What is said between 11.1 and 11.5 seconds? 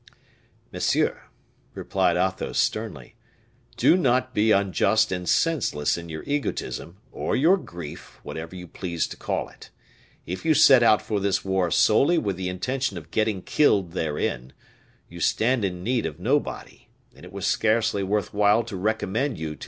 this